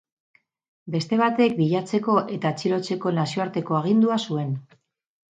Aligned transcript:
Beste 0.93 1.17
batek 1.17 1.51
bilatzeko 1.59 2.15
eta 2.37 2.51
atxilotzeko 2.53 3.11
nazioarteko 3.19 3.77
agindua 3.81 4.17
zuen. 4.31 4.57